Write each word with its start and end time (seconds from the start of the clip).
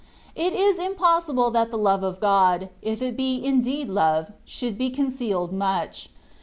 It 0.35 0.53
is 0.53 0.79
impossible 0.79 1.51
that 1.51 1.69
the 1.69 1.77
love 1.77 2.01
of 2.01 2.19
God, 2.19 2.69
if 2.81 3.03
it 3.03 3.15
be 3.15 3.39
indeed 3.45 3.87
love, 3.87 4.31
should 4.45 4.75
be 4.75 4.89
concealed 4.89 5.53
much. 5.53 6.09